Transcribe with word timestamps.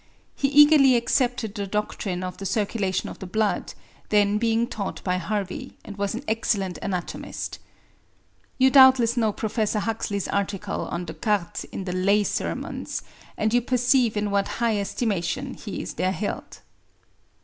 He 0.33 0.47
eagerly 0.47 0.95
accepted 0.95 1.53
the 1.53 1.67
doctrine 1.67 2.23
of 2.23 2.39
the 2.39 2.45
circulation 2.47 3.07
of 3.07 3.19
the 3.19 3.27
blood, 3.27 3.75
then 4.09 4.39
being 4.39 4.65
taught 4.65 5.03
by 5.03 5.17
Harvey, 5.17 5.77
and 5.85 5.95
was 5.95 6.15
an 6.15 6.23
excellent 6.27 6.79
anatomist. 6.81 7.59
You 8.57 8.71
doubtless 8.71 9.15
know 9.15 9.31
Professor 9.31 9.77
Huxley's 9.77 10.27
article 10.27 10.87
on 10.87 11.05
Descartes 11.05 11.65
in 11.65 11.83
the 11.83 11.93
Lay 11.93 12.23
Sermons, 12.23 13.03
and 13.37 13.53
you 13.53 13.61
perceive 13.61 14.17
in 14.17 14.31
what 14.31 14.47
high 14.57 14.79
estimation 14.79 15.53
he 15.53 15.83
is 15.83 15.93
there 15.93 16.11
held. 16.13 16.61